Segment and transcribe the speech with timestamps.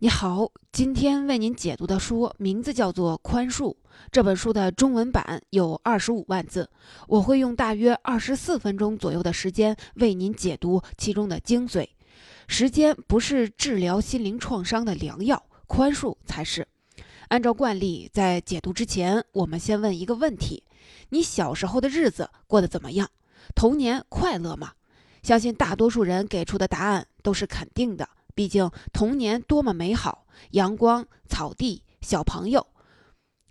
[0.00, 3.72] 你好，今天为您解读的书名字叫做《宽恕》。
[4.12, 6.70] 这本书的中文版有二十五万字，
[7.08, 11.88] 我会用大约二十四分钟左右的时间为您解读其中的精髓。
[12.46, 16.68] 时间不是治疗心灵创伤的良药，宽恕才是。
[17.26, 20.62] 按照惯例，在解读之前，我们先问一个问题：
[21.08, 23.10] 你小时候的日子过得怎么样？
[23.56, 24.74] 童年快乐吗？
[25.24, 28.08] 相信大多数人给出的答案都是肯定的。
[28.38, 32.64] 毕竟童年多么美好，阳光、草地、小朋友，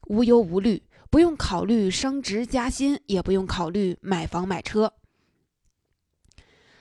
[0.08, 4.94] 无忧无虑，不用考虑升职加薪，也不用考虑买房买车。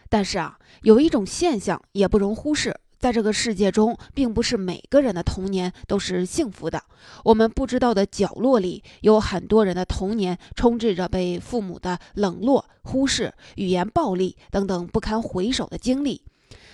[0.08, 6.80] 但是啊，有一种现象也不容忽视，在这个世界中，并不是每个人的童年都是幸福的。
[7.24, 16.22] 我们不知道的角落里，有很多人的童年充斥着被父母的冷落、忽视、语言暴力等等不堪回首的经历。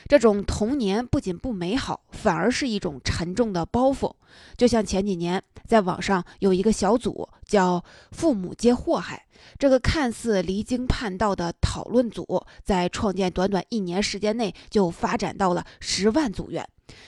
[0.08, 4.12] 这种童年不仅不美好，反而是一种沉重的包袱。
[4.56, 9.26] 就像前几年在网上有一个小组叫“父母皆祸害”，
[9.58, 16.66] 这个看似离经叛道的讨论组，在创建短短一年时间内就发展到了十万组员。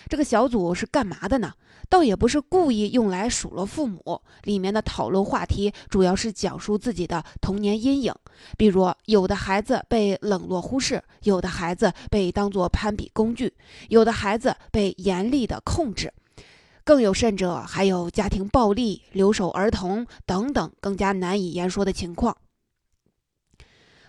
[0.08, 1.52] 这个小组是干嘛的呢？
[1.90, 8.12] 倒也不是故意用来数落父母，里面的讨论话题主要是讲述自己的童年阴影，
[8.56, 13.52] 比如有的孩子被冷落忽视，有的孩子被当作攀比工具，
[13.90, 16.12] 有的孩子被严厉的控制，
[16.84, 22.34] 更有甚者还有家庭暴力、留守儿童等等更加难以言说的情况。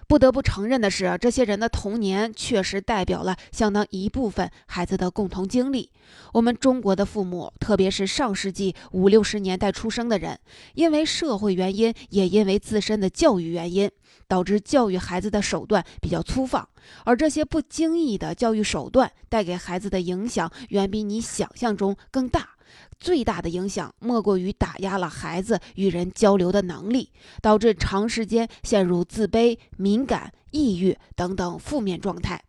[0.08, 5.92] 不得不承认的是，这些人的童年确实代表了相当一部分孩子的共同经历。
[6.34, 10.40] 我们中国的父母，特别是上世纪五六十年代出生的人，
[10.76, 13.90] 因为社会原因，也因为自身的教育原因，
[14.28, 16.70] 导致教育孩子的手段比较粗放。
[17.04, 22.55] 而这些不经意的教育手段带给孩子的影响，远比你想象中更大。
[23.00, 32.44] 最大的影响莫过于打压了孩子与人交流的能力，导致长时间陷入自卑、敏感、抑郁等等负面状态，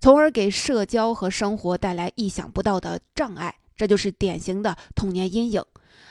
[0.00, 3.54] 从而给社交和生活带来意想不到的障碍。
[3.74, 5.62] 这就是典型的童年阴影。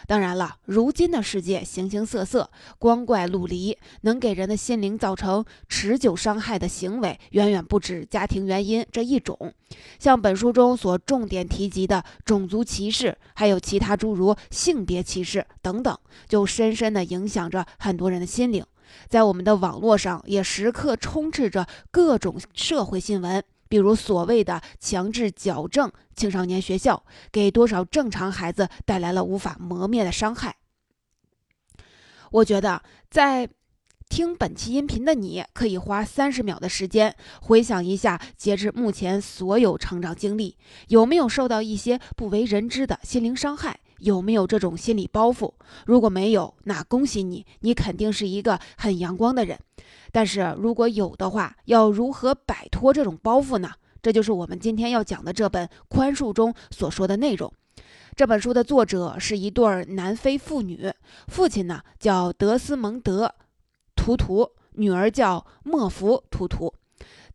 [0.08, 9.54] 当然了，如今的世界形形色色，光怪陆离，能给人的心灵造成持久伤害的行为，远远不止家庭原因这一种。
[10.00, 15.98] 像本书中所重点提及的种族歧视，还有其他诸如性别歧视等等，
[16.28, 18.66] 就深深地影响着很多人的心灵。
[19.08, 23.42] 在我们的网络上，也时刻充斥着各种社会新闻。
[23.72, 30.58] 比如所谓的强制矫正青少年学校，给多少正常孩子带来了无法磨灭的伤害。
[32.32, 33.48] 我觉得，在
[34.12, 40.58] 听本期音频的你，可以花三十秒的时间，回想一下截至目前所有成长经历，
[40.90, 43.80] 有没有受到一些不为人知的心灵伤害？
[44.00, 45.54] 有没有这种心理包袱？
[45.86, 49.58] 如果没有，那恭喜你，你肯定是一个很阳光的人。
[50.12, 53.72] 但是如果有的话，要如何摆脱这种包袱呢？
[54.02, 57.50] 这就是我们今天要讲的这本《宽恕》中所说的内容。
[58.14, 60.92] 这本书的作者是一对南非父女，
[61.30, 63.28] 父亲呢叫德斯蒙德·
[64.02, 66.74] 图图，女儿叫莫福·图图。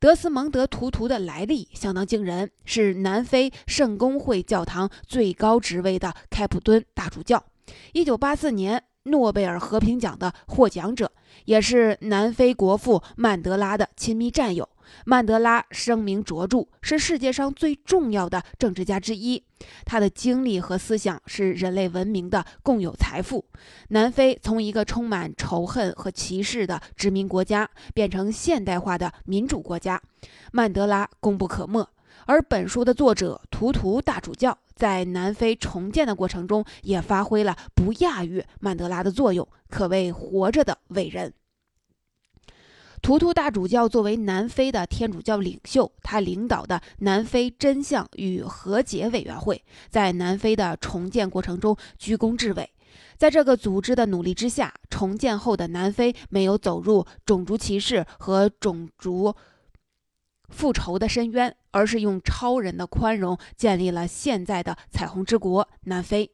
[0.00, 7.44] 德斯蒙德·图图的来历相当惊人，是南非圣公会教堂最高职位的开普敦大主教。
[7.92, 8.82] 一九八四年。
[9.06, 11.12] 诺贝尔和平奖的获奖者，
[11.44, 14.68] 也是南非国父曼德拉的亲密战友。
[15.04, 19.42] 曼德拉声名卓著，是世界上最重要的政治家之一。
[19.84, 23.44] 他的经历和思想是人类文明的共有财富。
[23.88, 30.00] 南非从一个充满仇恨和歧视的殖民国家，变成现代化的民主国家，
[30.52, 31.88] 曼德拉功不可没。
[32.26, 34.56] 而本书的作者图图大主教。
[34.76, 41.32] 在南非重建的过程中，也发挥了不亚于曼德拉的作用，可谓活着的伟人。
[43.06, 52.68] 图图大主教作为南非的天主教领袖，他领导的南非真相与和解委员会，在南非的重建过程中居功至伟。
[53.16, 59.32] 在这个组织的努力之下，重建后的南非没有走入种族歧视和种族。
[60.48, 66.30] 复仇的深渊，而是用超人的宽容建立了现在的彩虹之国南非。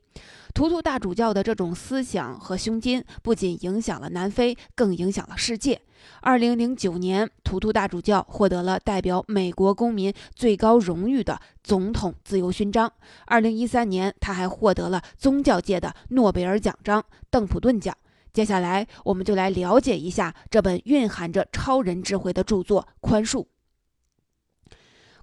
[0.55, 5.81] 图图大主教的这种思想和胸襟，不仅影响了南非，更影响了世界。
[6.21, 12.93] 二零零九年，图图大主教获得了代表美国公民最高荣誉的总统自由勋章。
[13.25, 17.97] 二零一三年，他还获得了宗教界的诺贝尔奖章——邓普顿奖。
[18.35, 23.45] 接下来，我们就来了解一下这本蕴含着超人智慧的著作《宽恕》。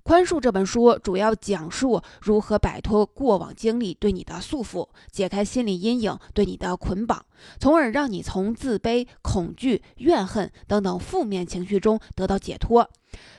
[0.10, 7.24] 宽恕这本书主要讲述如何摆脱过往经历对你的束缚，解开心理阴影对你的捆绑，
[7.60, 12.90] 从而让你从自卑、恐惧、怨恨等等负面情绪中得到解脱，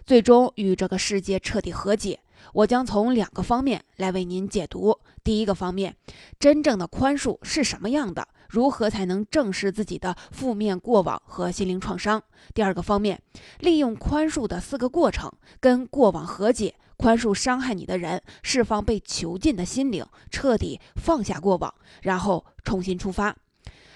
[0.07, 2.21] 最终与这个世界彻底和解。
[2.53, 4.97] 我将从两个方面来为您解读。
[5.25, 5.97] 第一个方面，
[6.39, 8.29] 真正的宽恕是什么样的？
[8.51, 12.21] 如何才能正视自己的负面过往和心灵创伤？
[12.53, 13.23] 第二个方面，
[13.61, 23.37] 利用宽恕的四个过程，跟过往和解，宽恕伤害你的人，释放被囚禁的心灵，彻底放下过往，然后重新出发。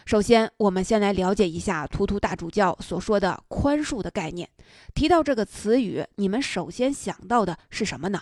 [0.07, 4.49] 首先，我们先来了解一下图图大主教所说的宽恕的概念。
[4.95, 8.21] 提到这个词语，你们首先想到的是什么呢？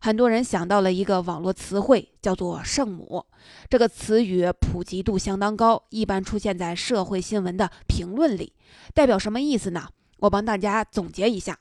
[0.00, 3.24] 很多人想到了一个网络词汇，叫做“圣母”。
[3.70, 8.52] 这个词语普及度相当高，一般出现在社会新闻的评论里。
[8.92, 9.88] 代表什么意思呢？
[10.20, 11.58] 我帮大家总结一下，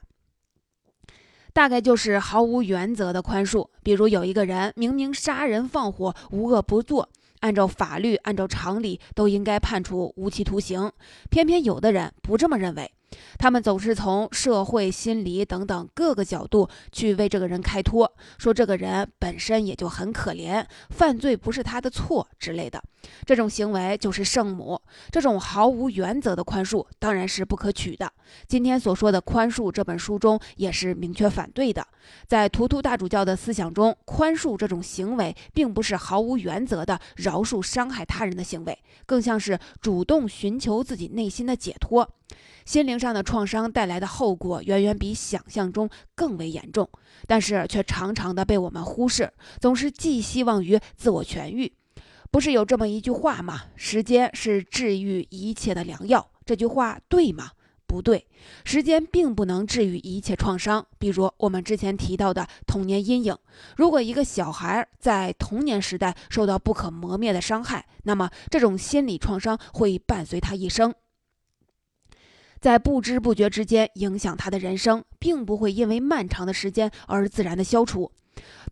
[1.54, 3.68] 大概就是毫无原则的宽恕。
[3.82, 7.10] 比如有一个人明明杀人放火，无恶不作，
[7.40, 10.92] 按照法律、按照常理都应该判处无期徒刑，
[11.30, 12.92] 偏偏有的人不这么认为。
[13.38, 22.82] 他们总是从社会、心理等等各个角度去为这个人开脱，说这个人本身也就很可怜，犯罪不是他的错之类的。
[23.26, 24.82] 这种行为就是圣母，
[25.12, 28.12] 这种毫无原则的宽恕当然是不可取的。
[28.48, 31.86] 今天所说的宽恕，这本书中也是明确反对的。
[32.28, 42.10] 在图图大主教的思想中，宽恕这种行为并不是毫无原则的饶恕伤害他人的行为，更像是主动寻求自己内心的解脱。
[42.66, 46.90] 心灵上的创伤带来的后果远远比想象中更为严重，
[47.28, 49.30] 但是却常常的被我们忽视，
[49.60, 51.74] 总是寄希望于自我痊愈。
[52.32, 53.64] 不是有这么一句话吗？
[53.76, 56.32] 时间是治愈一切的良药。
[56.46, 57.52] 这句话对吗？
[57.86, 58.26] 不对，
[58.64, 60.88] 时间并不能治愈一切创伤。
[60.98, 63.38] 比如我们之前提到的童年阴影，
[63.76, 70.96] 如果一个小孩在童年时代受到不可磨灭的伤害，那么这种心理创伤会伴随他一生。
[72.64, 78.10] 在不知不觉之间影响他的人生，并不会因为漫长的时间而自然的消除。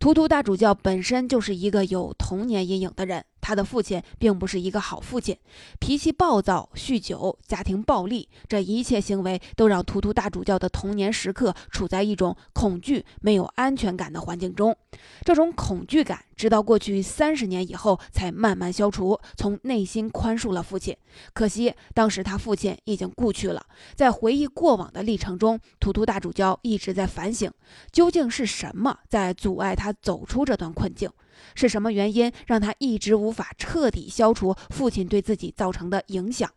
[0.01, 3.23] 图图大主教本身就是一个有童年阴影的人。
[3.39, 5.35] 他的父亲并不是一个好父亲，
[5.79, 14.77] 脾气暴躁、酗酒、家庭暴力，这一切行为都让图图大主教的童年时刻处在一种恐惧、没有安全感的环境中。
[15.25, 20.95] 这种恐惧感，直到过去三十年以后才慢慢消除，从内心宽恕了父亲。
[21.33, 23.65] 可惜当时他父亲已经故去了。
[23.95, 27.51] 在回忆过往的历程中，图图大主教一直在反省，
[27.91, 31.09] 究竟是什么在阻碍他走出这段困境。
[31.55, 36.49] 是什么原因让他一直无法彻底消除父亲对自己造成的影响？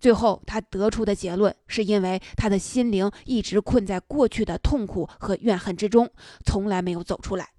[0.00, 6.10] 最后，他得出的结论是因为他的心灵一直困在过去的痛苦和怨恨之中，
[6.44, 7.50] 从来没有走出来。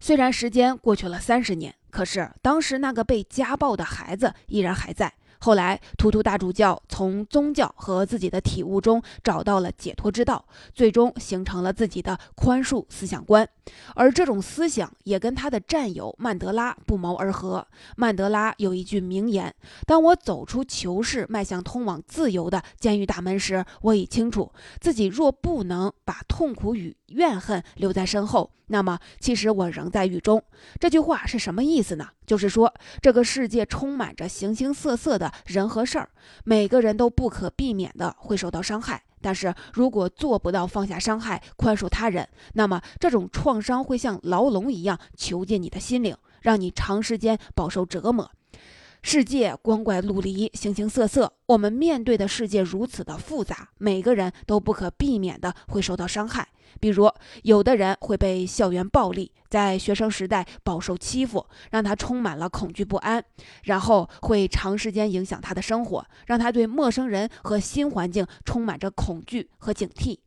[0.00, 5.12] 虽然时间过去了三十年，可是当时那个被家暴的孩子依然还在。
[5.40, 10.44] 后来，图图大主教从宗教和自己的体悟中找到了解脱之道，
[10.74, 13.48] 最终形成了自己的宽恕思想观。
[13.94, 17.66] 而这种思想也跟他的战友曼德拉不谋而合。
[17.96, 19.54] 曼德拉有一句名言
[19.86, 30.42] ：“当我走出囚室，迈向通往自由的监狱大门时，我已清楚，自己若不能把痛苦与怨恨留在身后。”那么，其实我仍在狱中。
[30.78, 32.08] 这句话是什么意思呢？
[32.26, 36.08] 就是说，这个世界充满着形形色色的人和事儿，
[36.44, 39.02] 每个人都不可避免的会受到伤害。
[39.20, 48.30] 但是如果做不到放下伤害、宽恕他人，那么这种创伤会像牢笼一样囚禁你的心灵，让你长时间饱受折磨。
[49.02, 51.32] 世界光怪陆离，形形色色。
[51.46, 56.48] 我们面对的世界如此的复杂，每个人都不可避免的会受到伤害。
[56.80, 57.10] 比如，
[57.42, 63.22] 有的人会被校园暴力，在学生时代饱受欺负，让他充满了恐惧不安，
[63.64, 70.18] 然后会长时间影响他的生活，让他对陌生人和新环境充满着恐惧和警惕。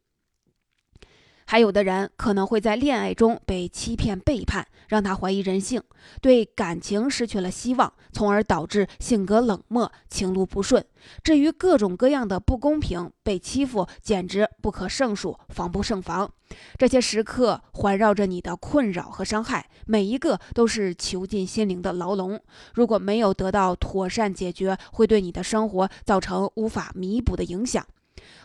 [1.51, 5.84] 还有的人可能会在恋爱中被欺骗背叛，让他怀疑人性，
[6.22, 10.81] 对感情失去了希望，从而导致性格冷漠、情路不顺。
[11.22, 16.31] 至于各种各样的不公平、被欺负，简直不可胜数，防不胜防。
[16.77, 22.39] 这些时刻环绕着你的困扰和伤害，每一个都是囚禁心灵的牢笼。
[22.74, 27.86] 如果没有得到妥善解决，会对你的生活造成无法弥补的影响。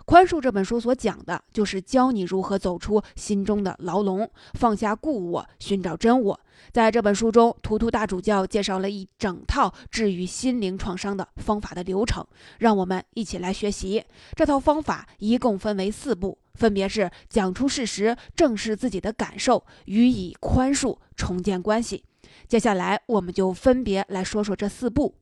[0.05, 6.41] 宽恕这本书所讲的，就是教你如何走出心中的牢笼，放下故我，寻找真我。
[6.73, 12.27] 在这本书中，图图大主教介绍了一整套治愈心灵创伤的方法的流程，
[12.59, 14.03] 让我们一起来学习。
[14.35, 22.05] 这套方法一共分为四步：分别是讲出事实、正视自己的感受、予以宽恕、重建关系。
[22.49, 25.15] 接下来，我们就分别来说说这四步。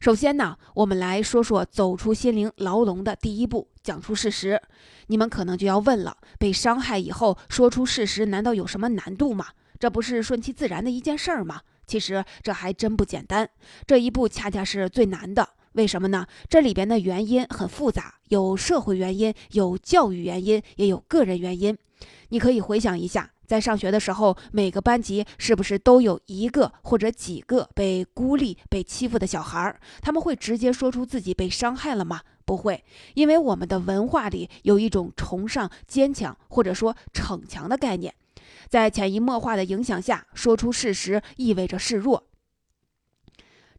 [0.00, 4.60] 首先呢，我们来说说走出心灵牢笼的第一步：讲出事实。
[5.08, 9.46] 你们可能就要问了，被伤害以后说出事实，难道有什么难度吗？
[9.78, 11.60] 这不是顺其自然的一件事儿吗？
[11.86, 13.48] 其实这还真不简单，
[13.86, 15.48] 这一步恰恰是最难的。
[15.72, 16.26] 为什么呢？
[16.48, 21.76] 这里边的原因很复杂，有社会原因，有教育原因，也有个人原因。
[22.30, 29.78] 你可以回想一下，在上学的时候，每个班级是不是都有一个或者几个被孤立、被欺负的小孩？
[30.02, 32.20] 他们会直接说出自己被伤害了吗？
[32.44, 32.84] 不会，
[33.14, 38.14] 因为我们的文化里有一种崇尚坚强或者说逞强的概念，
[38.68, 42.28] 在潜移默化的影响下，说出事实意味着示弱。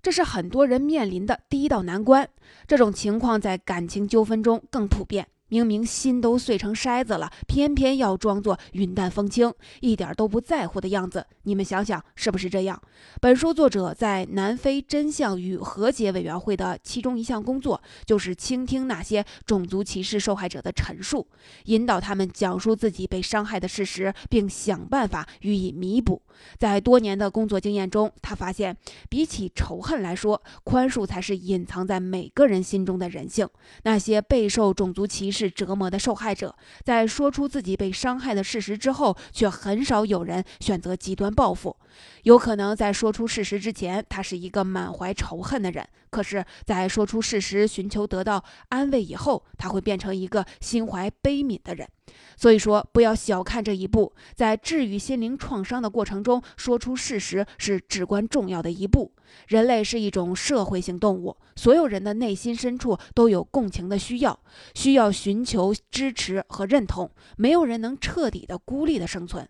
[0.02, 2.30] 这是很多人面临的第一道难关。
[2.68, 5.28] 这种情况在感情纠纷中更普遍。
[5.50, 11.26] 明明心都碎成筛子了，偏偏要装作云淡风轻，一点都不在乎的样子。
[11.44, 12.82] 你们想想，是不是这样？
[13.22, 21.26] 本书作者在南非真相与和解委员会的其中一项工作，就是倾听那些种族歧视受害者的陈述，
[21.66, 26.22] 引导他们讲述自己被伤害的事实，并想办法予以弥补。
[26.60, 28.76] 在多年的工作经验中，他发现，
[29.10, 33.48] 比起仇恨来说，宽恕才是隐藏在每个人心中的人性。
[33.84, 35.37] 那些备受种族歧视。
[35.38, 41.78] 是折磨的受害者，在说出自己被伤害的事实之后，却很少有人选择极端报复。
[42.24, 45.86] 有可能在说出事实之前，他是一个满怀仇恨的人；
[46.18, 51.88] 可是，在说出事实、寻求得到安慰以后，他会变成一个心怀悲悯的人。
[52.36, 59.14] 所以说，不要小看这一步，在治愈心灵创伤的过程中，说出事实是至关重要的一步。
[59.48, 64.40] 人类是一种社会性动物，所有人的内心深处都有共情的需要，
[64.74, 67.12] 需要寻求支持和认同。
[67.36, 69.48] 没有人能彻底的孤立的生存。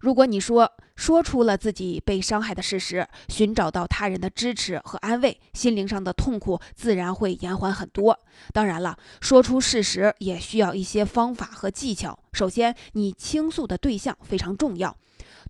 [0.00, 8.18] 如果你说说出了自己被伤害的事实，寻找到他人的支持和安慰，心灵上的痛苦自然会延缓很多。
[8.54, 12.18] 当然了，说出事实也需要一些方法和技巧。
[12.32, 14.96] 首先，你倾诉的对象非常重要。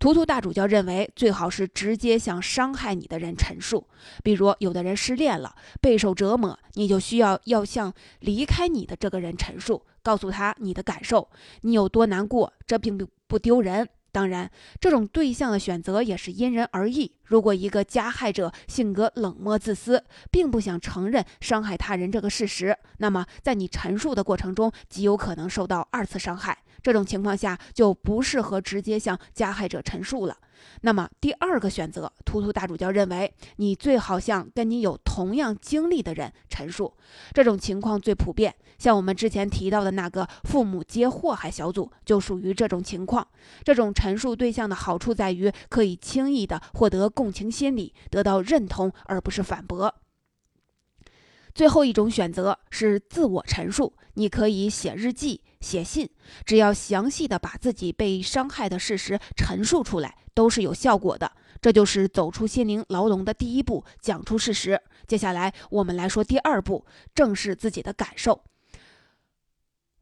[0.01, 3.87] 图图大主教认为，最好是直接向伤害你的人陈述。
[4.25, 11.29] 比如，有的人失恋了，备受折磨，你就需要要向离开你的这个人陈述，告诉他你的感受，
[11.61, 13.89] 你有多难过，这并不不丢人。
[14.13, 14.51] 当然，
[14.81, 17.13] 这种对象的选择也是因人而异。
[17.25, 26.59] 如果一个加害者性格冷漠自私，并不想承认伤害他人这个事实，那么在你陈述的过程中，极有可能受到二次伤害。
[26.83, 30.37] 这种情况下，就不适合直接向加害者陈述了。
[30.83, 36.95] 那么第二个选择，图图大主教认为，你最好向跟你有同样经历的人陈述。
[37.33, 43.27] 这种情况最普遍，像我们之前提到的那个父母皆祸害小组，就属于这种情况。
[43.65, 49.95] 这种陈述对象的好处在于，可以轻易的获得共情心理，得到认同，而不是反驳。
[51.55, 56.09] 最后一种选择是自我陈述，你可以写日记、写信，
[56.45, 60.17] 只要详细的把自己被伤害的事实陈述出来。
[60.33, 64.81] 都是有效果的，这就是走出心灵牢笼的第一步，讲出事实。
[65.07, 68.43] 接下来我们来说第二步，正视自己的感受。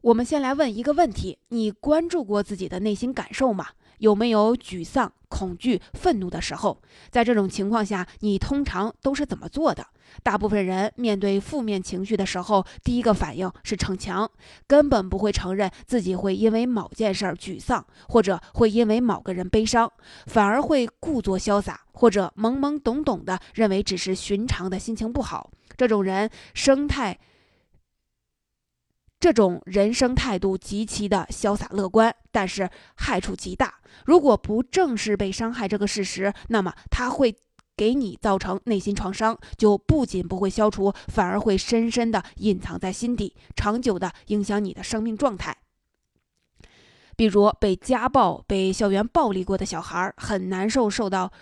[0.01, 3.67] 我们先来问一个问题：你关注过自己的内心感受吗？
[3.99, 6.81] 有没有沮丧、恐惧、愤怒的时候？
[7.11, 9.85] 在这种情况下，你通常都是怎么做的？
[10.23, 14.31] 大部分人面对负面情绪的时候，第一个反应是逞强，
[14.69, 19.91] 根本不会承认自己会因为某件事儿沮丧，或者会因为某个人悲伤，
[20.27, 25.51] 反而会故作潇洒，或者懵懵懂懂的认为只是寻常的心情不好。
[25.77, 27.19] 这种人生态。
[29.21, 33.75] 这种人生态度极其的潇洒乐观，但是害处极大。
[34.05, 37.35] 如果不正视被伤害这个事实，那么他会
[37.77, 45.57] 给你造成内心创伤，就不仅不会消除，反而会深深的隐藏在心底，长久的影响你的生命状态。
[47.17, 51.33] 比如被家暴、被校园暴力过的小孩，很难受，受到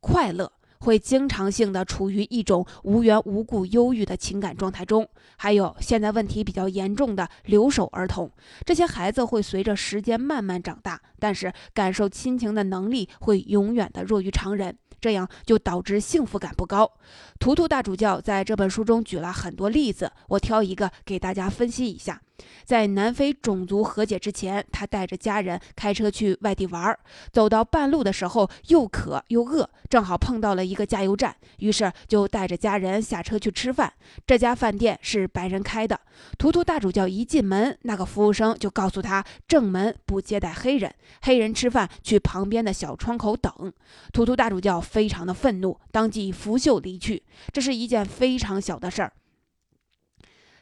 [0.00, 0.50] 快乐。
[0.84, 8.30] 会经常性的处于一种无缘无故忧郁的情感状态中，还有现在问题比较严重的留守儿童，
[8.66, 16.90] 这些孩子会随着时间慢慢长大，但是感受亲情的能力会永远的弱于常人，这样就导致幸福感不高。
[17.38, 22.20] 图图大主教在这本书中举了很多例子，我挑一个给大家分析一下。
[22.64, 26.98] 在南非种族和解之前，他带着家人开车去外地玩儿，
[27.32, 33.92] 走到半路的时候又渴又饿，正好碰到了一个加油站，于是就带着家人下车去吃饭。
[34.26, 36.00] 这家饭店是白人开的。
[36.38, 43.72] 图图大主教一进门，那个服务生就告诉他，正门不接待黑人，黑人吃饭去旁边的小窗口等。
[44.12, 47.22] 图图大主教非常的愤怒，当即拂袖离去。
[47.52, 49.12] 这是一件非常小的事儿。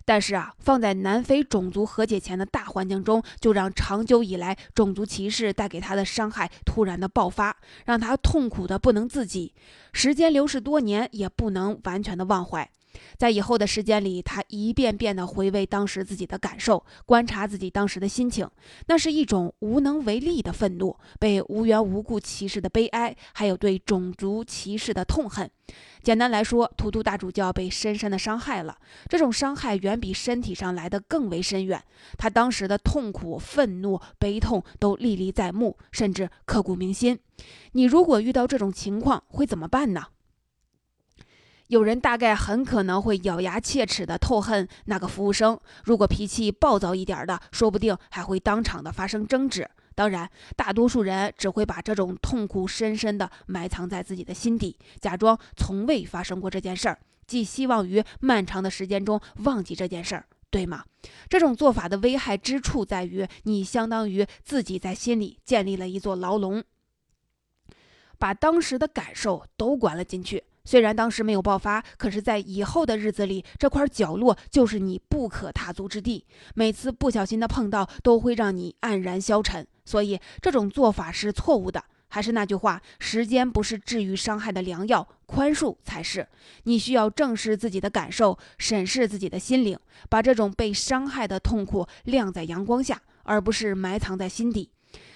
[0.05, 9.55] 但是啊，放在南非种族和解前的大环境中，就让长久以来种族歧视带给他的伤害突然的爆发，让他痛苦的不能自己。
[9.93, 12.71] 时间流逝多年，也不能完全的忘怀。
[13.17, 18.49] 在以后的时间里，他一遍遍地回味当时自己的感受，观察自己当时的心情，
[18.87, 25.51] 那是一种无能为力的愤怒，被无缘无故歧视的悲哀，还有对种族歧视的痛恨。
[26.03, 28.77] 简单来说，图图大主教被深深的伤害了，
[29.09, 31.83] 这种伤害远比身体上来的更为深远。
[32.19, 37.19] 他当时的痛苦、愤怒、悲痛都历历在目，甚至刻骨铭心。
[37.73, 40.07] 你如果遇到这种情况，会怎么办呢？
[41.73, 49.67] 有人大概很可能会咬牙切齿的痛恨那个服务生，如果脾气暴躁一点的，说不定还会当场的发生争执。
[49.95, 60.85] 当然，大多数人只会把这种痛苦深深的埋藏在自己的心底，假装从未发生过这件事儿，寄希望于漫长的时间中忘记这件事儿，对吗？
[61.31, 66.63] 这种做法的危害之处在于，你相当于自己在心里建立了一座牢笼，
[68.19, 70.45] 把当时的感受都关了进去。
[70.65, 76.25] 虽然当时没有爆发，可是，在以后的日子里，这块角落就是你不可踏足之地。
[76.55, 79.67] 每次不小心的碰到，都会让你黯然消沉。
[79.85, 81.83] 所以，这种做法是错误的。
[82.09, 86.29] 还是那句话，时间不是治愈伤害的良药，宽恕才是。
[86.65, 89.79] 你需要正视自己的感受，审视自己的心灵，
[90.11, 94.71] 把这种被伤害的痛苦晾在阳光下，而不是埋藏在心底。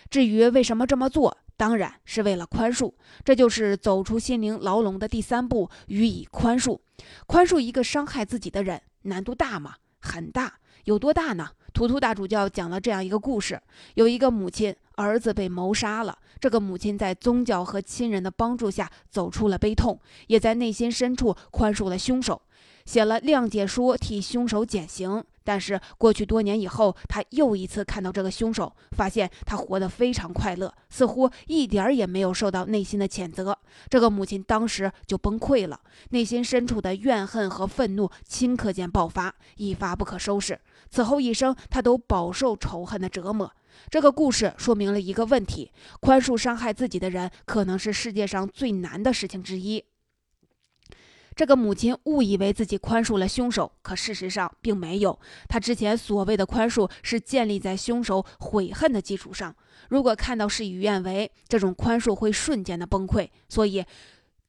[0.09, 1.37] 至于为什么这么做？
[1.57, 2.93] 当然是为了宽恕，
[3.25, 6.79] 这就是走出心灵牢笼的第三步，予以宽恕。
[7.27, 9.75] 宽恕一个伤害自己的人，难度大吗？
[9.99, 11.49] 很大，有多大呢？
[11.73, 13.61] 图图大主教讲了这样一个故事：
[13.95, 22.41] 有一个母亲，儿子被谋杀了，这个母亲在宗教和亲人的帮助下走出了悲痛，也在内心深处宽恕了凶手，
[22.87, 25.23] 写了谅解书替凶手减刑。
[25.45, 33.57] 但是过去多年以后，他又一次看到这个凶手，发现他活得非常快乐，似乎一点也没有受到内心的谴责。
[33.89, 40.59] 这个母亲当时就崩溃了，内心深处的怨恨和愤怒顷刻间爆发，一发不可收拾。
[40.91, 43.53] 此后一生，他都饱受仇恨的折磨。
[43.89, 45.71] 这个故事说明了一个问题：
[46.01, 49.85] 宽恕伤害自己的人，可能是世界上最难的事情之一。
[51.37, 55.21] 这个母亲误以为自己宽恕了凶手，可事实上并没有。
[55.47, 59.55] 她之前所谓的宽恕是建立在凶手悔恨的基础上。
[59.91, 63.29] 如果看到事与愿违，这种宽恕会瞬间的崩溃。
[63.51, 63.85] 所以，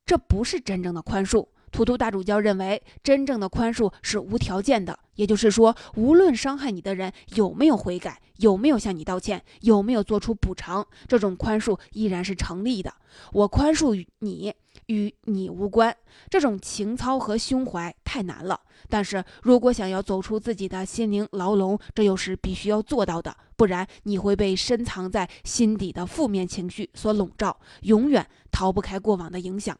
[0.05, 1.45] 这不是真正的宽恕。
[1.69, 12.93] 图图大主教认为，真正的宽恕是无条件的，也就是说，无论伤害你的人有没有悔改，有没有向你道歉，有没有做出补偿，这种宽恕依然是成立的。
[13.33, 14.55] 我宽恕你。
[14.87, 15.95] 与你无关，
[16.29, 18.59] 这种情操和胸怀太难了。
[18.89, 29.77] 但是如果想要走出自己的心灵牢笼，这又是必须要做到的，不然你会被深藏在心底的负面情绪所笼罩，永远逃不开过往的影响。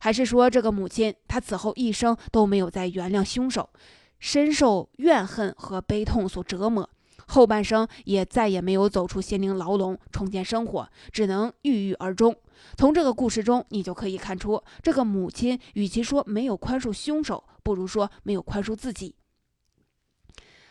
[0.00, 3.70] 还是说，这个母亲她此后一生都没有再原谅凶手，
[4.18, 6.88] 深受怨恨和悲痛所折磨。
[7.30, 12.36] 后半生也再也没有走出心灵牢笼，重建生活，只能郁郁而终。
[12.76, 19.14] 从这个故事中，你就可以看出，这个母亲与其说没有宽恕凶手，不如说没有宽恕自己。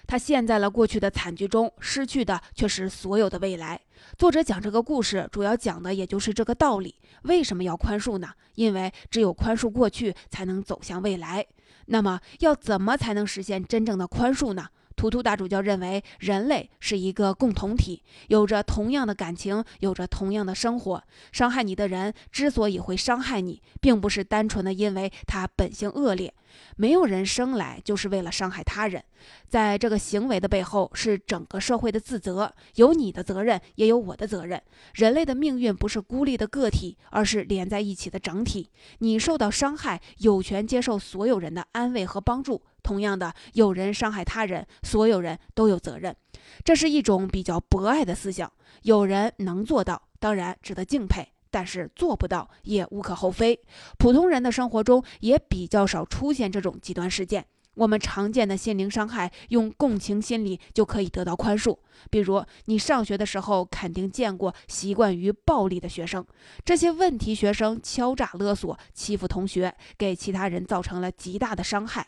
[0.06, 3.80] 他陷在了过去的惨剧中，失去的却是所有的未来。
[4.17, 6.95] 作者讲这个故事，主要讲的也就是这个道理。
[7.24, 8.30] 为什么要宽恕呢？
[8.56, 11.45] 因为只有宽恕过去，才能走向未来。
[11.86, 14.67] 那么，要怎么才能实现真正的宽恕呢？
[14.99, 21.01] 图图大主教认为，人类是一个共同体，有着同样的感情，有着同样的生活。
[21.31, 26.33] 伤害你的人之所以会伤害你，并不是单纯的因为他本性恶劣。
[26.75, 29.01] 没有人生来就是为了伤害他人，
[29.47, 34.62] 在这个行为的背后是整个社会的自责，有你的责任，也有我的责任。
[34.95, 38.69] 人类的命运不是孤立的个体，而是连在一起的整体。
[38.97, 42.62] 你受到伤害，有权接受所有人的安慰和帮助。
[42.89, 46.15] 同样的，有人伤害他人，所有人都有责任。
[46.63, 48.52] 这是一种比较博爱的思想。
[48.82, 51.28] 有人能做到，当然值得敬佩。
[51.52, 53.60] 但是做不到也无可厚非。
[53.99, 57.45] 普通人的生活中也比较少出现这种极端事件。
[57.75, 61.78] 我们常见的心灵伤害，用共情心理就可以得到宽恕。
[62.10, 66.25] 比如，你上学的时候肯定见过习惯于暴力的学生，
[66.65, 72.08] 这些问题学生敲诈勒索、欺负同学，给其他人造成了极大的伤害。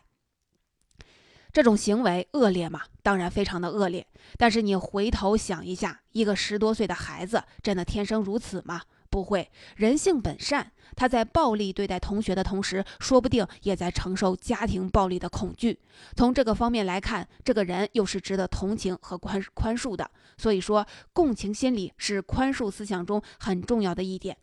[1.52, 2.82] 这种行为恶劣吗？
[3.04, 4.06] 当然非常的恶劣。
[4.38, 8.84] 但是你回头想一下，一个十多岁的孩子真的天生如此吗？
[9.10, 10.72] 不会，人性本善。
[10.96, 15.80] 他在暴力对待同学的同时，说不定也在承受家庭暴力的恐惧。
[16.16, 20.10] 从这个方面来看，这个人又是值得同情和宽宽恕的。
[20.38, 24.36] 所以说，共情心理是宽恕思想中很重要的一点。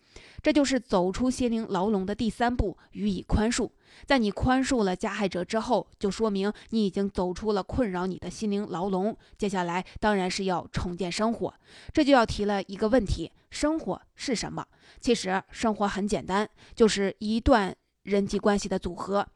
[0.42, 3.68] 这就是走出心灵牢笼的第三步，予以宽恕。
[4.06, 9.16] 在你宽恕了加害者之后，就说明你已经走出了困扰你的心灵牢笼。
[9.36, 11.54] 接下来当然是要重建生活，
[11.92, 14.64] 这就要提了一个问题：生活是什么？
[15.00, 19.26] 其实生活很简单，就是一段人际关系的组合。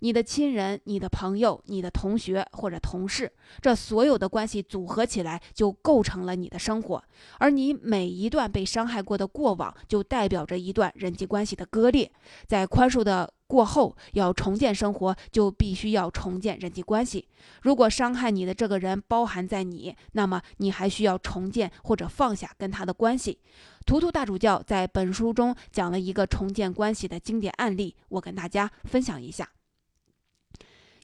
[0.00, 7.02] 你的亲人、你的朋友、你的同学或者同事，这所有的关系组合起来，就构成了你的生活。
[7.38, 12.10] 而你每一段被伤害过的过往，就代表着一段人际关系的割裂。
[12.46, 17.28] 在宽恕的过后，要重建生活，就必须要重建人际关系。
[17.62, 23.38] 如果伤害你的这个人包含在你，那么你还需要重建或者放下跟他的关系。
[23.86, 29.48] 图图大主教在本书中讲了一个重建关系的经典案例，我跟大家分享一下。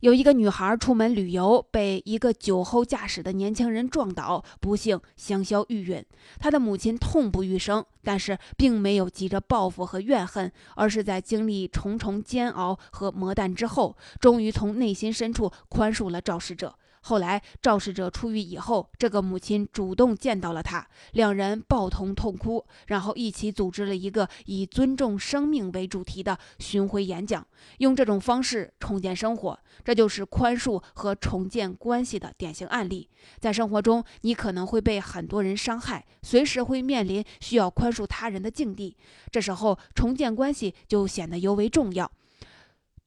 [0.01, 6.03] 有一个女孩出门旅游，被一个酒后驾驶的年轻人撞倒，不幸香消玉殒。
[6.39, 16.75] 她的母亲痛不欲生，但是并没有急着报复和怨恨，而是在经历重重煎熬和磨难之后，终于从内心深处宽恕了肇事者。
[17.03, 27.47] 后来肇事者出狱以后，这个母亲主动见到了他，两人抱头痛哭，然后一起组织了一个以尊重生命为主题的巡回演讲，
[27.79, 29.59] 用这种方式重建生活。
[29.83, 33.09] 这就是宽恕和重建关系的典型案例。
[33.39, 38.95] 在生活中，你可能会被很多人伤害，随时会面临需要宽恕他人的境地，
[39.31, 42.11] 这时候重建关系就显得尤为重要。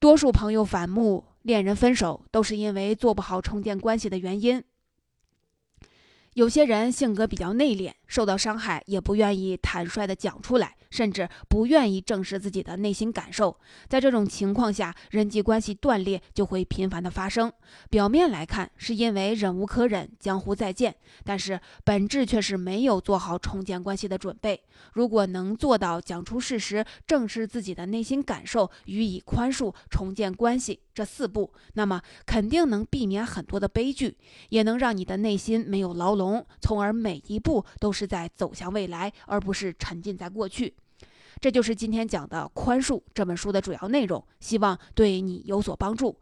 [0.00, 1.24] 多数朋友反目。
[1.44, 4.64] 恋人分手都是因为做不好重建关系的原因。
[6.32, 10.76] 有些人性格比较内敛，受到伤害也不愿意坦率地讲出来。
[10.90, 17.52] 甚至不愿意正视自己的内心感受，在这种情况下，人际关系断裂就会频繁的发生。
[17.90, 24.62] 表面来看是因为忍无可忍，江湖再见，但是本质却是没有做好重建关系的准备。
[24.92, 34.16] 如果能做到讲出事实，正视自己的内心感受，予以宽恕，重建关系这四步，那么肯定能避免很多的悲剧，
[34.50, 40.74] 也能让你的内心没有牢笼，从而每一步都是在走向未来，而不是沉浸在过去。
[41.40, 46.18] 这就是今天讲的《宽恕》这本书的主要内容，希望对你有所帮助。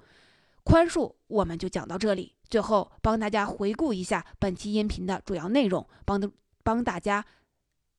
[0.65, 6.31] 宽恕我们就讲到这里，最后帮大家回顾一下本期音频的主要内容，帮
[6.63, 7.25] 帮大家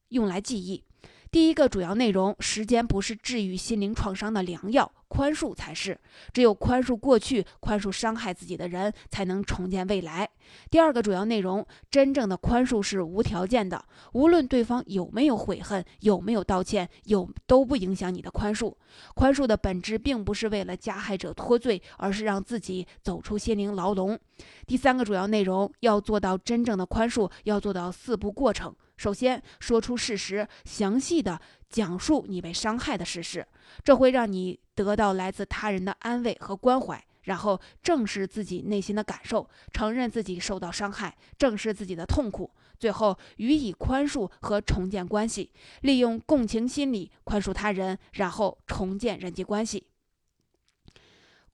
[0.10, 0.84] 用来记忆。
[1.30, 5.96] 第一个主要内容：时间不是治愈心灵创伤的良药，宽恕才是。
[6.34, 10.28] 只有宽恕过去，宽恕伤害自己的人，才能重建未来。
[10.72, 18.74] 第二个主要内容：真正的宽恕是无条件的，无论对方有没有悔恨，有没有道歉，有都不影响你的宽恕。
[19.14, 24.20] 宽恕的本质并不是为了加害者脱罪，而是让自己走出心灵牢笼。
[24.66, 28.76] 第三个主要内容：要做到真正的宽恕，要做到四步过程。
[28.98, 33.46] 首先说出事实，详细的讲述你被伤害的事实，
[33.84, 37.04] 这会让你得到来自他人的安慰和关怀。
[37.24, 42.52] 然后正视自己内心的感受，承认自己受到伤害，正视自己的痛苦。
[42.78, 45.50] 最后予以宽恕和重建关系，
[45.84, 49.88] 利用共情心理宽恕他人，然后重建人际关系。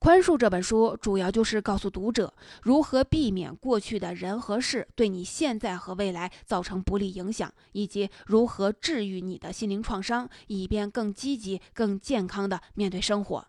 [0.02, 2.32] 宽恕这本书主要就是告诉读者
[2.62, 13.46] 如何避免过去的人和事对你现在和未来造成不利影响，以及如何治愈你的心灵创伤，以便更积极、更健康的面对生活。